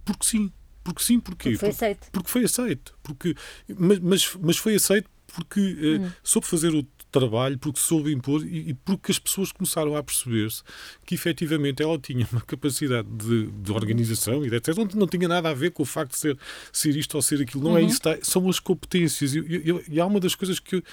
porque 0.06 0.26
sim. 0.26 0.52
Porque 0.84 1.04
sim, 1.04 1.20
porquê? 1.20 1.50
Porque 1.52 1.58
foi 1.58 1.70
Porque- 1.70 1.86
aceito. 1.86 2.12
porque 2.14 2.30
foi 2.32 2.44
aceito. 2.46 2.98
Porque, 3.04 3.36
mas, 3.78 4.00
mas, 4.00 4.36
mas 4.40 4.58
foi 4.58 4.76
aceito 4.76 5.10
porque 5.34 5.60
Hum. 5.60 6.10
soube 6.24 6.48
fazer 6.48 6.74
o 6.74 6.82
trabalho, 7.20 7.58
porque 7.58 7.80
soube 7.80 8.12
impor 8.14 8.44
e, 8.46 8.70
e 8.70 8.74
porque 8.74 9.12
as 9.12 9.20
pessoas 9.20 9.52
começaram 9.52 9.96
a 9.96 10.04
perceber-se 10.04 10.62
que 11.06 11.16
efetivamente 11.16 11.82
ela 11.82 11.98
tinha 11.98 12.28
uma 12.32 12.42
capacidade 12.42 13.08
de, 13.10 13.48
de 13.48 13.72
organização 13.72 14.46
e 14.46 14.50
de 14.50 14.56
etc. 14.56 14.76
Não, 14.78 14.86
não 14.96 15.08
tinha 15.08 15.28
nada 15.28 15.50
a 15.50 15.54
ver 15.54 15.72
com 15.72 15.84
o 15.84 15.86
facto 15.86 16.12
de 16.12 16.18
ser, 16.20 16.38
ser 16.72 16.96
isto 16.96 17.16
ou 17.16 17.22
ser 17.22 17.42
aquilo. 17.42 17.64
Não 17.64 17.72
Uhum. 17.72 17.78
é 17.78 17.82
isso, 17.84 18.02
tá? 18.02 18.18
são 18.22 18.48
as 18.50 18.60
competências. 18.60 19.34
E, 19.36 19.40
e- 19.40 19.84
e 19.96 20.00
há 20.00 20.06
uma 20.06 20.20
das 20.20 20.36
coisas 20.36 20.60
que, 20.60 20.84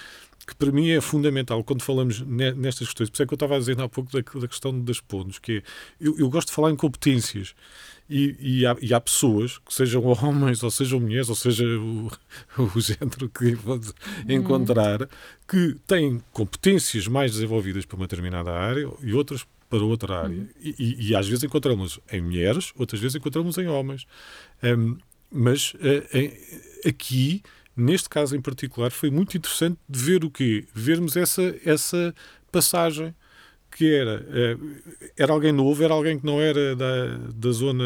que 0.47 0.55
para 0.55 0.71
mim 0.71 0.89
é 0.89 1.01
fundamental 1.01 1.63
quando 1.63 1.81
falamos 1.81 2.21
ne- 2.21 2.51
nestas 2.53 2.87
questões. 2.87 3.09
Por 3.09 3.15
isso 3.15 3.23
é 3.23 3.25
que 3.25 3.33
eu 3.33 3.35
estava 3.35 3.55
a 3.55 3.59
dizer 3.59 3.79
há 3.81 3.89
pouco 3.89 4.11
da, 4.11 4.19
da 4.39 4.47
questão 4.47 4.79
das 4.79 4.99
pontos, 4.99 5.39
que 5.39 5.57
é, 5.57 5.63
eu, 5.99 6.17
eu 6.19 6.29
gosto 6.29 6.49
de 6.49 6.53
falar 6.53 6.71
em 6.71 6.75
competências. 6.75 7.55
E, 8.07 8.35
e, 8.39 8.65
há, 8.67 8.77
e 8.79 8.93
há 8.93 9.01
pessoas, 9.01 9.57
que 9.57 9.73
sejam 9.73 10.03
homens, 10.23 10.61
ou 10.61 10.69
sejam 10.69 10.99
mulheres, 10.99 11.27
ou 11.29 11.35
seja 11.35 11.65
o, 11.65 12.11
o 12.75 12.79
género 12.79 13.27
que 13.29 13.55
pode 13.55 13.91
encontrar, 14.29 15.09
que 15.47 15.75
têm 15.87 16.21
competências 16.31 17.07
mais 17.07 17.31
desenvolvidas 17.31 17.83
para 17.85 17.97
uma 17.97 18.05
determinada 18.07 18.51
área 18.51 18.87
e 19.01 19.13
outras 19.13 19.45
para 19.67 19.83
outra 19.83 20.21
área. 20.25 20.47
E, 20.61 20.75
e- 20.77 21.07
e 21.09 21.15
às 21.15 21.27
vezes 21.27 21.43
encontramos 21.43 21.99
em 22.11 22.21
mulheres, 22.21 22.71
outras 22.77 23.01
vezes 23.01 23.15
encontramos 23.15 23.57
em 23.57 23.65
homens. 23.67 24.05
Hum, 24.63 24.97
mas 25.31 25.73
eh, 25.81 26.07
em- 26.83 26.87
aqui, 26.89 27.41
neste 27.75 28.07
caso 28.09 28.35
em 28.35 28.41
particular, 28.41 28.91
foi 28.91 29.09
muito 29.11 29.35
interessante 29.37 29.77
de 29.87 29.99
ver 29.99 30.23
o 30.23 30.29
quê? 30.31 30.67
Vermos 30.73 31.15
essa, 31.15 31.55
essa 31.65 32.13
passagem 32.51 33.13
que 33.71 33.93
era, 33.93 34.25
eh, 34.29 34.57
era 35.17 35.33
alguém 35.33 35.51
novo, 35.51 35.83
era 35.83 35.93
alguém 35.93 36.17
que 36.17 36.25
não 36.25 36.39
era 36.39 36.73
da, 36.77 37.17
da 37.35 37.51
zona, 37.51 37.83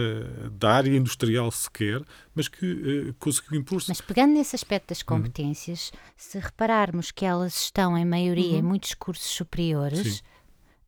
da 0.51 0.71
área 0.73 0.95
industrial 0.95 1.49
sequer, 1.49 2.03
mas 2.35 2.47
que 2.47 3.07
eh, 3.09 3.13
conseguiu 3.17 3.59
impor-se. 3.59 3.89
Mas 3.89 3.99
pegando 3.99 4.33
nesse 4.35 4.55
aspecto 4.55 4.83
Uhum. 4.83 4.95
das 4.95 5.01
competências, 5.01 5.91
se 6.15 6.37
repararmos 6.37 7.09
que 7.09 7.25
elas 7.25 7.55
estão 7.63 7.97
em 7.97 8.05
maioria 8.05 8.51
Uhum. 8.51 8.59
em 8.59 8.61
muitos 8.61 8.93
cursos 8.93 9.25
superiores 9.31 10.17
Sim. 10.17 10.21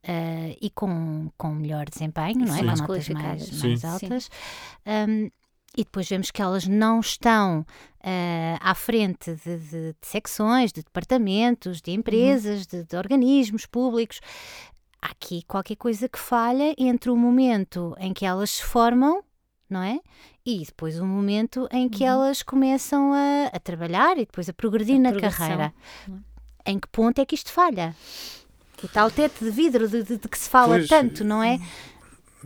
eh, 0.04 0.56
e 0.60 0.70
com, 0.70 1.32
com 1.36 1.52
melhor 1.52 1.86
desempenho, 1.90 2.38
não 2.46 2.54
é? 2.54 2.58
Sim. 2.58 2.66
com 2.66 2.76
notas 2.76 3.08
mais, 3.08 3.62
mais 3.62 3.84
altas. 3.84 4.30
Um, 4.86 5.30
e 5.76 5.84
depois 5.84 6.06
vemos 6.08 6.30
que 6.30 6.42
elas 6.42 6.66
não 6.68 7.00
estão 7.00 7.66
eh, 8.02 8.56
à 8.60 8.74
frente 8.74 9.34
de, 9.44 9.56
de- 9.58 9.92
de 9.92 9.96
secções, 10.02 10.72
de 10.72 10.82
departamentos, 10.82 11.80
de 11.80 11.90
empresas, 11.92 12.66
de, 12.66 12.84
de 12.84 12.96
organismos 12.96 13.66
públicos. 13.66 14.20
Há 15.00 15.08
aqui 15.10 15.42
qualquer 15.46 15.76
coisa 15.76 16.08
que 16.08 16.18
falha 16.18 16.74
entre 16.78 17.10
o 17.10 17.16
momento 17.16 17.94
em 17.98 18.12
que 18.12 18.24
elas 18.24 18.50
se 18.50 18.62
formam, 18.62 19.22
não 19.68 19.82
é? 19.82 19.98
E 20.46 20.64
depois 20.64 20.98
o 21.00 21.06
momento 21.06 21.68
em 21.72 21.88
que 21.88 22.04
elas 22.04 22.42
começam 22.42 23.12
a, 23.12 23.46
a 23.52 23.58
trabalhar 23.60 24.12
e 24.18 24.26
depois 24.26 24.48
a 24.48 24.52
progredir 24.52 24.96
A 24.96 25.00
na 25.00 25.12
carreira. 25.16 25.74
não 26.06 26.22
Em 26.66 26.78
que 26.78 26.86
ponto 26.88 27.20
é 27.20 27.24
que 27.26 27.34
isto 27.34 27.50
falha? 27.50 27.96
O 28.82 28.88
tal 28.88 29.10
teto 29.10 29.44
de 29.44 29.50
vidro 29.50 29.88
de, 29.88 30.02
de- 30.02 30.16
de 30.18 30.28
que 30.28 30.38
se 30.38 30.48
fala 30.50 30.74
Pois, 30.76 30.88
tanto, 30.88 31.24
não 31.24 31.42
é? 31.42 31.58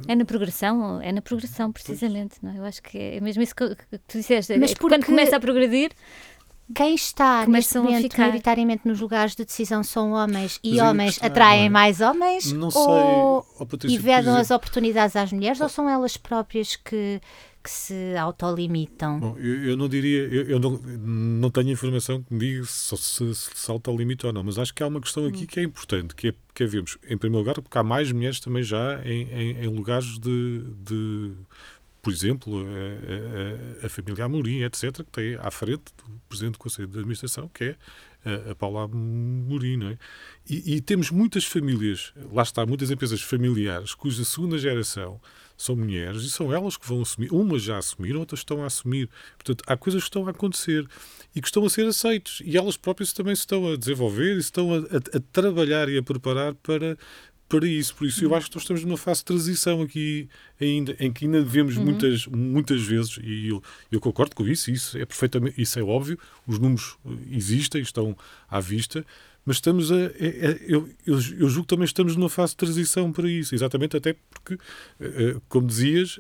É 0.08 0.14
na 0.14 0.24
progressão, 0.24 1.00
é 1.00 1.12
na 1.12 1.22
progressão, 1.22 1.72
precisamente. 1.72 2.36
Não 2.42 2.52
é? 2.52 2.58
Eu 2.58 2.64
acho 2.64 2.82
que 2.82 2.98
é 2.98 3.20
mesmo 3.20 3.42
isso 3.42 3.54
que, 3.54 3.74
que 3.74 3.98
tu 4.06 4.18
disseste. 4.18 4.56
Mas 4.58 4.70
É 4.70 4.74
que 4.74 4.80
Quando 4.80 4.92
porque- 4.96 5.06
começa 5.06 5.36
a 5.36 5.40
progredir, 5.40 5.90
Quem 6.74 6.94
está 6.96 7.46
neste 7.46 7.46
Começam 7.46 7.82
a 7.82 7.84
momento 7.84 8.02
ficar. 8.02 8.22
maioritariamente 8.22 8.88
nos 8.88 9.00
lugares 9.00 9.36
de 9.36 9.44
decisão 9.44 9.84
são 9.84 10.10
homens 10.12 10.58
e 10.64 10.76
Mas 10.78 10.88
homens 10.90 11.12
está, 11.12 11.26
atraem 11.28 11.66
é? 11.66 11.68
mais 11.68 12.00
homens 12.00 12.50
Não 12.52 12.72
sei, 12.72 12.80
ou 12.82 13.46
ó, 13.60 13.64
Patrícia, 13.64 13.94
e 13.94 13.98
vedam 13.98 14.34
as 14.36 14.50
oportunidades 14.50 15.14
às 15.14 15.30
mulheres 15.32 15.60
ou 15.60 15.68
são 15.68 15.88
elas 15.88 16.16
próprias 16.16 16.74
que, 16.74 17.20
que 17.66 17.70
se 17.72 18.16
autolimitam? 18.16 19.18
Bom, 19.18 19.36
eu, 19.38 19.70
eu 19.70 19.76
não 19.76 19.88
diria, 19.88 20.22
eu, 20.28 20.50
eu 20.50 20.60
não, 20.60 20.78
não 20.78 21.50
tenho 21.50 21.70
informação 21.70 22.22
que 22.22 22.32
me 22.32 22.38
diga 22.38 22.64
se, 22.64 22.96
se, 22.96 23.34
se 23.34 23.72
limite 23.88 24.24
ou 24.24 24.32
não, 24.32 24.44
mas 24.44 24.56
acho 24.56 24.72
que 24.72 24.84
há 24.84 24.86
uma 24.86 25.00
questão 25.00 25.26
aqui 25.26 25.48
que 25.48 25.58
é 25.58 25.64
importante, 25.64 26.14
que 26.14 26.28
é, 26.28 26.34
que 26.54 26.62
é 26.62 26.66
vermos, 26.66 26.96
em 27.08 27.18
primeiro 27.18 27.44
lugar, 27.44 27.60
porque 27.60 27.76
há 27.76 27.82
mais 27.82 28.12
mulheres 28.12 28.38
também 28.38 28.62
já 28.62 29.02
em, 29.04 29.22
em, 29.32 29.64
em 29.64 29.66
lugares 29.66 30.16
de, 30.16 30.62
de, 30.84 31.32
por 32.00 32.12
exemplo, 32.12 32.64
a, 32.64 33.82
a, 33.82 33.86
a 33.86 33.88
família 33.88 34.24
Amorim, 34.26 34.62
etc., 34.62 34.98
que 34.98 35.10
tem 35.10 35.34
à 35.34 35.50
frente 35.50 35.82
do 35.98 36.20
Presidente 36.28 36.52
do 36.52 36.58
Conselho 36.58 36.86
de 36.86 36.98
Administração, 36.98 37.50
que 37.52 37.64
é 37.64 37.76
a, 38.50 38.54
Paula 38.54 38.84
Amorim, 38.84 39.76
não 39.76 39.88
é? 39.90 39.98
E, 40.48 40.76
e 40.76 40.80
temos 40.80 41.10
muitas 41.10 41.44
famílias, 41.44 42.12
lá 42.32 42.42
está, 42.42 42.64
muitas 42.66 42.90
empresas 42.90 43.20
familiares 43.20 43.94
cuja 43.94 44.24
segunda 44.24 44.58
geração 44.58 45.20
são 45.56 45.74
mulheres 45.74 46.22
e 46.22 46.30
são 46.30 46.52
elas 46.52 46.76
que 46.76 46.86
vão 46.86 47.00
assumir. 47.00 47.32
Umas 47.32 47.62
já 47.62 47.78
assumiram, 47.78 48.20
outras 48.20 48.40
estão 48.40 48.62
a 48.62 48.66
assumir. 48.66 49.08
Portanto, 49.36 49.64
há 49.66 49.76
coisas 49.76 50.02
que 50.02 50.08
estão 50.08 50.26
a 50.26 50.30
acontecer 50.30 50.86
e 51.34 51.40
que 51.40 51.46
estão 51.48 51.64
a 51.64 51.70
ser 51.70 51.86
aceitos. 51.86 52.42
E 52.44 52.56
elas 52.58 52.76
próprias 52.76 53.12
também 53.14 53.34
se 53.34 53.40
estão 53.40 53.72
a 53.72 53.76
desenvolver 53.76 54.32
e 54.36 54.42
se 54.42 54.48
estão 54.48 54.74
a, 54.74 54.76
a- 54.78 55.16
a 55.16 55.20
trabalhar 55.32 55.88
e 55.88 55.96
a 55.96 56.02
preparar 56.02 56.54
para, 56.56 56.98
para 57.48 57.66
isso. 57.66 57.94
Por 57.94 58.06
isso, 58.06 58.24
eu 58.24 58.34
acho 58.34 58.48
que 58.50 58.56
nós 58.56 58.62
estamos 58.64 58.84
numa 58.84 58.96
fase 58.96 59.20
de 59.20 59.26
transição 59.26 59.82
aqui 59.82 60.28
ainda, 60.60 60.96
em 60.98 61.12
que 61.12 61.24
ainda 61.26 61.42
vemos 61.42 61.76
muitas, 61.76 62.26
muitas 62.26 62.82
vezes, 62.82 63.18
e 63.22 63.48
eu, 63.48 63.62
eu 63.90 64.00
concordo 64.00 64.34
com 64.34 64.46
isso, 64.46 64.70
isso 64.70 64.98
é 64.98 65.04
perfeitamente, 65.04 65.60
isso 65.60 65.78
é 65.78 65.82
óbvio, 65.82 66.18
os 66.46 66.58
números 66.58 66.96
eh, 67.06 67.10
existem, 67.30 67.80
estão 67.82 68.16
à 68.48 68.58
vista, 68.60 69.04
mas 69.44 69.58
estamos 69.58 69.92
a. 69.92 69.96
é- 69.96 70.10
é- 70.18 70.60
eu, 70.66 70.88
eu, 71.06 71.14
eu 71.14 71.48
julgo 71.48 71.62
que 71.62 71.68
também 71.68 71.84
estamos 71.84 72.16
numa 72.16 72.28
fase 72.28 72.50
de 72.52 72.56
transição 72.56 73.12
para 73.12 73.30
isso, 73.30 73.54
exatamente 73.54 73.96
até 73.96 74.16
porque, 74.28 74.54
eh, 75.00 75.34
eh, 75.36 75.36
como 75.48 75.68
dizias, 75.68 76.18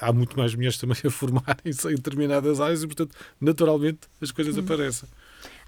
há 0.00 0.12
muito 0.12 0.36
mais 0.38 0.54
mulheres 0.54 0.78
também 0.78 0.96
a 1.04 1.10
formarem-se 1.10 1.86
em 1.88 1.94
determinadas 1.96 2.60
áreas 2.60 2.82
e, 2.82 2.86
portanto, 2.86 3.14
naturalmente 3.40 4.00
as 4.20 4.30
coisas 4.30 4.56
aparecem. 4.56 5.08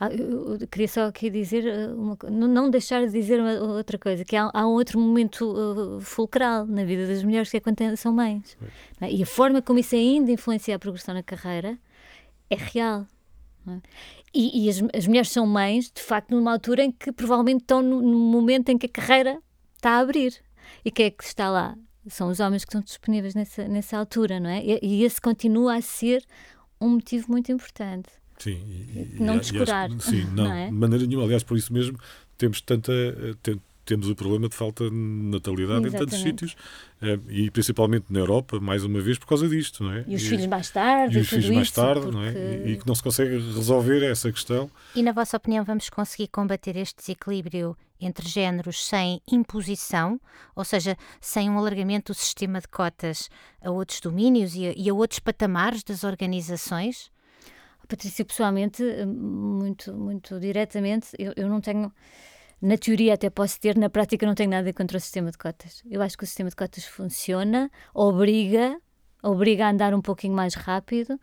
Ah, 0.02 0.08
eu, 0.10 0.58
queria 0.70 0.88
só 0.88 1.02
aqui 1.08 1.28
dizer, 1.28 1.62
uh, 1.90 1.94
uma 1.94 2.16
não, 2.48 2.70
deixar 2.70 3.04
de 3.04 3.12
dizer 3.12 3.38
uma- 3.38 3.60
outra 3.76 3.98
coisa, 3.98 4.24
que 4.24 4.34
há, 4.34 4.50
há 4.54 4.66
um 4.66 4.70
outro 4.72 4.98
momento 4.98 5.44
uh, 5.44 6.00
fulcral 6.00 6.64
na 6.66 6.84
vida 6.84 7.06
das 7.06 7.22
mulheres, 7.22 7.50
que 7.50 7.58
é 7.58 7.60
quando 7.60 7.76
são 7.98 8.10
mães. 8.10 8.56
é? 8.98 9.12
E 9.12 9.22
a 9.22 9.26
forma 9.26 9.60
como 9.60 9.78
isso 9.78 9.94
ainda 9.94 10.32
influencia 10.32 10.74
a 10.74 10.78
progressão 10.78 11.12
na 11.12 11.22
carreira 11.22 11.78
é 12.48 12.56
real. 12.56 13.06
é? 13.68 13.78
E, 14.32 14.64
e 14.64 14.70
as, 14.70 14.82
as 14.94 15.06
mulheres 15.06 15.30
são 15.30 15.46
mães, 15.46 15.90
de 15.94 16.00
facto, 16.02 16.34
numa 16.34 16.50
altura 16.52 16.82
em 16.84 16.90
que 16.92 17.12
provavelmente 17.12 17.60
estão 17.60 17.82
no, 17.82 18.00
no 18.00 18.18
momento 18.18 18.70
em 18.70 18.78
que 18.78 18.86
a 18.86 18.88
carreira 18.88 19.38
está 19.76 19.90
a 19.90 19.98
abrir. 19.98 20.34
E 20.82 20.90
quem 20.90 21.06
é 21.06 21.10
que 21.10 21.24
está 21.24 21.50
lá? 21.50 21.76
São 22.08 22.30
os 22.30 22.40
homens 22.40 22.64
que 22.64 22.70
estão 22.70 22.80
disponíveis 22.80 23.34
nessa, 23.34 23.68
nessa 23.68 23.98
altura, 23.98 24.40
não 24.40 24.48
é? 24.48 24.64
E, 24.64 24.78
e 24.82 25.04
esse 25.04 25.20
continua 25.20 25.74
a 25.76 25.82
ser 25.82 26.24
um 26.80 26.88
motivo 26.88 27.30
muito 27.30 27.52
importante. 27.52 28.08
Sim, 28.40 28.52
e- 28.52 29.16
e- 29.16 29.16
Não 29.20 29.34
e 29.34 29.38
acho- 29.38 29.52
descurar, 29.52 29.88
sim, 30.00 30.24
não, 30.32 30.44
não 30.44 30.52
é? 30.52 30.66
de 30.66 30.72
maneira 30.72 31.06
nenhuma. 31.06 31.24
Aliás, 31.24 31.42
por 31.44 31.56
isso 31.56 31.72
mesmo 31.72 31.96
temos 32.36 32.60
tanta. 32.60 32.92
tem- 33.42 33.60
temos 33.82 34.08
o 34.08 34.14
problema 34.14 34.48
de 34.48 34.54
falta 34.54 34.88
de 34.88 34.94
natalidade 34.94 35.86
Exatamente. 35.86 35.94
em 35.96 35.98
tantos 35.98 36.20
sítios 36.20 36.56
eh, 37.02 37.18
e 37.28 37.50
principalmente 37.50 38.04
na 38.08 38.20
Europa, 38.20 38.60
mais 38.60 38.84
uma 38.84 39.00
vez, 39.00 39.18
por 39.18 39.26
causa 39.26 39.48
disto, 39.48 39.82
não 39.82 39.92
é? 39.92 40.04
E 40.06 40.14
os 40.14 40.22
filhos 40.22 40.46
mais 40.46 40.70
tarde, 40.70 41.18
e 41.18 41.20
os 41.22 41.28
tudo 41.28 41.40
filhos 41.42 41.56
mais 41.56 41.70
tarde, 41.72 42.00
porque... 42.02 42.16
não 42.16 42.22
é? 42.22 42.30
E, 42.32 42.72
e, 42.72 42.76
que 42.76 42.86
não 42.86 42.94
se 42.94 43.02
consegue 43.02 43.32
resolver 43.32 44.04
essa 44.04 44.30
questão. 44.30 44.70
E 44.94 45.02
na 45.02 45.10
vossa 45.10 45.36
opinião, 45.36 45.64
vamos 45.64 45.90
conseguir 45.90 46.28
combater 46.28 46.76
este 46.76 46.98
desequilíbrio 46.98 47.76
entre 48.00 48.28
géneros 48.28 48.86
sem 48.86 49.20
imposição, 49.30 50.20
ou 50.54 50.64
seja, 50.64 50.96
sem 51.20 51.50
um 51.50 51.58
alargamento 51.58 52.12
do 52.12 52.16
sistema 52.16 52.60
de 52.60 52.68
cotas 52.68 53.28
a 53.60 53.72
outros 53.72 54.00
domínios 54.00 54.54
e 54.54 54.66
a, 54.68 54.72
e 54.76 54.88
a 54.88 54.94
outros 54.94 55.18
patamares 55.18 55.82
das 55.82 56.04
organizações? 56.04 57.10
Patrícia, 57.90 58.24
pessoalmente, 58.24 58.82
muito, 59.04 59.92
muito 59.92 60.38
diretamente, 60.38 61.08
eu, 61.18 61.32
eu 61.36 61.48
não 61.48 61.60
tenho 61.60 61.92
na 62.62 62.76
teoria 62.76 63.14
até 63.14 63.28
posso 63.30 63.58
ter, 63.58 63.76
na 63.76 63.88
prática 63.88 64.24
não 64.24 64.34
tenho 64.34 64.50
nada 64.50 64.72
contra 64.72 64.96
o 64.96 65.00
sistema 65.00 65.30
de 65.30 65.38
cotas. 65.38 65.82
Eu 65.90 66.00
acho 66.02 66.16
que 66.16 66.24
o 66.24 66.26
sistema 66.26 66.50
de 66.50 66.56
cotas 66.56 66.84
funciona, 66.84 67.70
obriga, 67.94 68.78
obriga 69.22 69.66
a 69.66 69.70
andar 69.70 69.94
um 69.94 70.00
pouquinho 70.00 70.34
mais 70.34 70.54
rápido. 70.54 71.14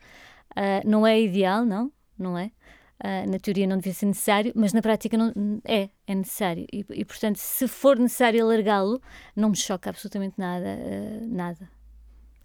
Uh, 0.51 0.81
não 0.85 1.05
é 1.05 1.21
ideal, 1.21 1.63
não, 1.63 1.91
não 2.17 2.37
é? 2.37 2.51
Uh, 3.03 3.29
na 3.29 3.39
teoria 3.39 3.67
não 3.67 3.77
devia 3.77 3.93
ser 3.93 4.07
necessário, 4.07 4.51
mas 4.55 4.73
na 4.73 4.81
prática 4.81 5.15
não, 5.15 5.31
é, 5.63 5.89
é 6.07 6.15
necessário. 6.15 6.65
E, 6.73 6.83
e 6.89 7.05
portanto, 7.05 7.37
se 7.37 7.67
for 7.67 7.97
necessário 7.97 8.43
alargá-lo, 8.43 8.99
não 9.35 9.49
me 9.49 9.55
choca 9.55 9.89
absolutamente 9.89 10.33
nada, 10.37 10.65
uh, 10.65 11.27
nada. 11.27 11.76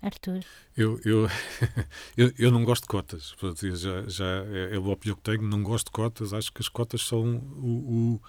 Arthur? 0.03 0.41
Eu, 0.77 1.01
eu, 1.05 1.29
eu, 2.17 2.33
eu, 2.39 2.51
não 2.51 2.65
gosto 2.65 2.83
de 2.83 2.89
cotas. 2.89 3.35
Já, 3.75 4.03
já 4.09 4.25
é, 4.25 4.75
é 4.75 4.77
a 4.77 4.81
opinião 4.81 5.17
que 5.17 5.23
tenho, 5.23 5.43
não 5.43 5.63
gosto 5.63 5.87
de 5.87 5.93
cotas. 5.93 6.35
Acho 6.35 6.53
que 6.53 6.61
as 6.61 6.69
cotas 6.69 7.03
são 7.03 7.37
o, 7.57 8.21
o 8.21 8.23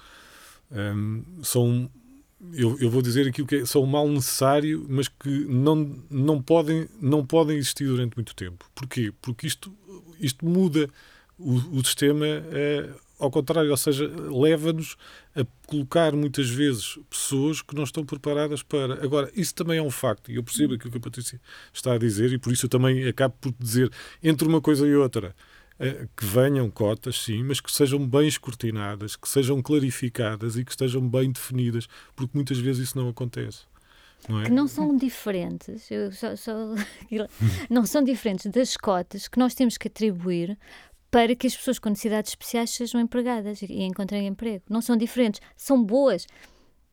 um, 0.72 1.44
são 1.44 1.92
eu, 2.52 2.78
eu, 2.80 2.90
vou 2.90 3.02
dizer 3.02 3.28
aqui 3.28 3.42
o 3.42 3.46
que 3.46 3.58
é, 3.58 3.66
são 3.66 3.84
um 3.84 3.88
mal 3.88 4.08
necessário, 4.08 4.86
mas 4.90 5.08
que 5.08 5.30
não, 5.46 5.96
não, 6.10 6.42
podem, 6.42 6.90
não 7.00 7.26
podem 7.26 7.58
existir 7.58 7.86
durante 7.86 8.18
muito 8.18 8.36
tempo. 8.36 8.70
Porquê? 8.76 9.14
Porque 9.22 9.48
isto, 9.48 9.74
isto 10.20 10.46
muda 10.46 10.90
o, 11.38 11.54
o 11.78 11.86
sistema 11.86 12.26
é, 12.28 12.90
ao 13.24 13.32
contrário, 13.32 13.72
ou 13.72 13.78
seja, 13.78 14.06
leva-nos 14.30 14.98
a 15.34 15.46
colocar 15.66 16.12
muitas 16.12 16.50
vezes 16.50 17.00
pessoas 17.10 17.62
que 17.62 17.74
não 17.74 17.84
estão 17.84 18.06
preparadas 18.06 18.62
para. 18.62 19.04
Agora, 19.04 19.32
isso 19.34 19.56
também 19.56 19.78
é 19.78 19.82
um 19.82 19.90
facto, 19.90 20.30
e 20.30 20.36
eu 20.36 20.44
percebo 20.44 20.74
aquilo 20.74 20.92
que 20.92 20.98
a 20.98 21.02
Patrícia 21.02 21.40
está 21.72 21.94
a 21.94 21.98
dizer, 21.98 22.34
e 22.34 22.38
por 22.38 22.52
isso 22.52 22.66
eu 22.66 22.70
também 22.70 23.08
acabo 23.08 23.34
por 23.40 23.54
dizer, 23.58 23.90
entre 24.22 24.46
uma 24.46 24.60
coisa 24.60 24.86
e 24.86 24.94
outra, 24.94 25.34
eh, 25.80 26.06
que 26.18 26.26
venham 26.26 26.70
cotas, 26.70 27.16
sim, 27.16 27.44
mas 27.44 27.62
que 27.62 27.72
sejam 27.72 28.06
bem 28.06 28.28
escrutinadas, 28.28 29.16
que 29.16 29.30
sejam 29.30 29.62
clarificadas 29.62 30.58
e 30.58 30.66
que 30.66 30.72
estejam 30.72 31.08
bem 31.08 31.32
definidas, 31.32 31.88
porque 32.18 32.32
muitas 32.36 32.58
vezes 32.58 32.90
isso 32.90 32.98
não 32.98 33.08
acontece. 33.08 33.62
Não 34.28 34.42
é? 34.42 34.46
Que 34.46 34.52
não 34.52 34.68
são 34.68 34.98
diferentes, 34.98 35.90
só, 36.12 36.36
só, 36.36 36.76
não 37.70 37.86
são 37.86 38.04
diferentes 38.04 38.52
das 38.52 38.76
cotas 38.76 39.30
que 39.30 39.40
nós 39.40 39.54
temos 39.54 39.78
que 39.78 39.88
atribuir 39.88 40.58
para 41.14 41.36
que 41.36 41.46
as 41.46 41.56
pessoas 41.56 41.78
com 41.78 41.90
necessidades 41.90 42.32
especiais 42.32 42.72
sejam 42.72 43.00
empregadas 43.00 43.62
e 43.62 43.84
encontrem 43.84 44.26
emprego. 44.26 44.64
Não 44.68 44.82
são 44.82 44.98
diferentes, 44.98 45.40
são 45.56 45.84
boas. 45.84 46.26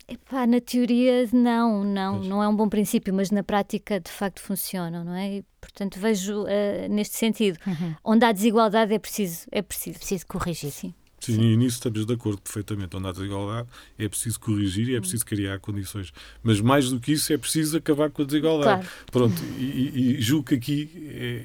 Epá, 0.06 0.46
na 0.46 0.60
teoria, 0.60 1.26
não, 1.32 1.82
não, 1.82 2.18
não 2.18 2.42
é 2.42 2.46
um 2.46 2.54
bom 2.54 2.68
princípio, 2.68 3.14
mas 3.14 3.30
na 3.30 3.42
prática 3.42 3.98
de 3.98 4.10
facto 4.10 4.40
funcionam, 4.40 5.04
não 5.04 5.14
é? 5.14 5.36
E, 5.36 5.44
portanto, 5.58 5.98
vejo 5.98 6.42
uh, 6.42 6.88
neste 6.90 7.16
sentido. 7.16 7.58
Uhum. 7.66 7.94
Onde 8.04 8.26
há 8.26 8.32
desigualdade 8.32 8.92
é 8.92 8.98
preciso, 8.98 9.46
é 9.50 9.62
preciso. 9.62 9.96
É 9.96 9.98
preciso 10.00 10.26
corrigir. 10.26 10.70
Sim. 10.70 10.92
Sim, 11.20 11.34
Sim, 11.34 11.42
e 11.42 11.56
nisso 11.56 11.76
estamos 11.76 12.06
de 12.06 12.12
acordo 12.12 12.40
perfeitamente. 12.40 12.96
Onde 12.96 13.08
há 13.08 13.12
desigualdade 13.12 13.68
é 13.98 14.08
preciso 14.08 14.40
corrigir 14.40 14.88
e 14.88 14.96
é 14.96 15.00
preciso 15.00 15.24
criar 15.24 15.58
condições. 15.60 16.12
Mas 16.42 16.60
mais 16.60 16.90
do 16.90 16.98
que 16.98 17.12
isso, 17.12 17.32
é 17.32 17.38
preciso 17.38 17.76
acabar 17.76 18.10
com 18.10 18.22
a 18.22 18.24
desigualdade. 18.24 18.82
Claro. 18.82 18.88
Pronto, 19.10 19.42
e, 19.58 20.16
e, 20.16 20.20
julgo 20.20 20.48
que 20.48 20.54
aqui 20.54 20.90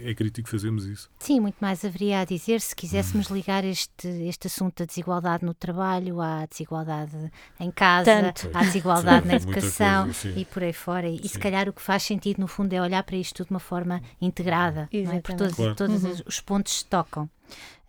é, 0.04 0.12
é 0.12 0.14
crítico 0.16 0.48
fazermos 0.50 0.86
isso. 0.86 1.10
Sim, 1.20 1.40
muito 1.42 1.58
mais 1.60 1.84
haveria 1.84 2.22
a 2.22 2.26
dizer 2.26 2.62
se 2.62 2.76
quiséssemos 2.76 3.28
ligar 3.28 3.66
este, 3.66 4.08
este 4.08 4.48
assunto 4.48 4.80
da 4.80 4.86
desigualdade 4.86 5.44
no 5.44 5.54
trabalho 5.54 6.22
à 6.22 6.46
desigualdade 6.46 7.32
em 7.60 7.72
casa, 7.72 8.34
Tanto. 8.34 8.58
à 8.58 8.64
desigualdade 8.64 9.24
sim, 9.24 9.28
na 9.28 9.36
educação 9.36 10.04
coisa, 10.06 10.40
e 10.40 10.46
por 10.46 10.64
aí 10.64 10.74
fora. 10.74 11.10
E, 11.10 11.20
e 11.24 11.28
se 11.28 11.38
calhar 11.38 11.68
o 11.68 11.74
que 11.74 11.82
faz 11.82 12.04
sentido, 12.04 12.40
no 12.40 12.48
fundo, 12.48 12.72
é 12.74 12.82
olhar 12.82 13.04
para 13.04 13.18
isto 13.18 13.44
de 13.44 13.50
uma 13.50 13.60
forma 13.60 14.02
integrada, 14.22 14.90
não 14.92 15.12
é? 15.12 15.22
por 15.22 15.36
todos, 15.36 15.56
claro. 15.56 15.76
todos 15.76 16.04
uhum. 16.04 16.16
os 16.26 16.40
pontos 16.40 16.80
se 16.80 16.86
tocam. 16.86 17.30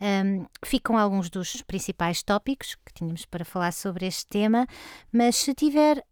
Um, 0.01 0.47
ficam 0.63 0.97
alguns 0.99 1.31
dos 1.31 1.63
principais 1.63 2.23
tópicos 2.23 2.77
que 2.85 2.93
tínhamos 2.93 3.25
para 3.25 3.47
falar 3.47 3.73
sobre 3.73 4.07
este 4.07 4.27
tema, 4.27 4.67
mas 5.11 5.37
se 5.37 5.55
tiver 5.55 5.97
uh, 5.99 6.05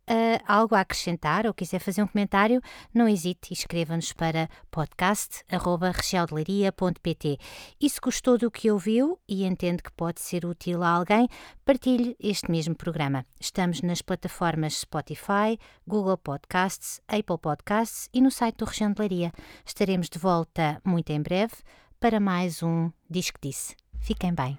algo 0.46 0.74
a 0.74 0.80
acrescentar 0.80 1.46
ou 1.46 1.52
quiser 1.52 1.80
fazer 1.80 2.02
um 2.02 2.06
comentário, 2.06 2.62
não 2.94 3.06
hesite 3.06 3.50
e 3.50 3.54
escreva-nos 3.54 4.10
para 4.12 4.48
podcast.regialdelaria.pt. 4.70 7.38
E 7.80 7.90
se 7.90 8.00
gostou 8.00 8.38
do 8.38 8.50
que 8.50 8.70
ouviu 8.70 9.18
e 9.28 9.44
entende 9.44 9.82
que 9.82 9.92
pode 9.92 10.20
ser 10.20 10.46
útil 10.46 10.82
a 10.82 10.88
alguém, 10.88 11.28
partilhe 11.64 12.16
este 12.18 12.50
mesmo 12.50 12.74
programa. 12.74 13.26
Estamos 13.38 13.82
nas 13.82 14.00
plataformas 14.00 14.80
Spotify, 14.80 15.58
Google 15.86 16.16
Podcasts, 16.16 17.02
Apple 17.06 17.36
Podcasts 17.38 18.08
e 18.14 18.22
no 18.22 18.30
site 18.30 18.56
do 18.56 18.64
Região 18.64 18.90
de 18.92 19.00
Leiria. 19.00 19.30
Estaremos 19.66 20.08
de 20.08 20.18
volta 20.18 20.80
muito 20.84 21.10
em 21.10 21.20
breve 21.20 21.56
para 22.04 22.20
mais 22.20 22.62
um 22.62 22.90
Diz 23.08 23.30
que 23.30 23.40
Disse. 23.40 23.74
Fiquem 23.98 24.34
bem. 24.34 24.58